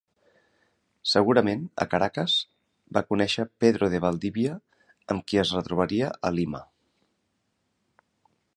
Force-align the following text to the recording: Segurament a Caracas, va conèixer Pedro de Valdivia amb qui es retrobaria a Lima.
Segurament 1.09 1.59
a 1.83 1.85
Caracas, 1.91 2.37
va 2.97 3.03
conèixer 3.11 3.45
Pedro 3.65 3.91
de 3.95 3.99
Valdivia 4.07 4.55
amb 5.15 5.27
qui 5.29 5.43
es 5.45 5.55
retrobaria 5.59 6.09
a 6.31 6.33
Lima. 6.39 6.63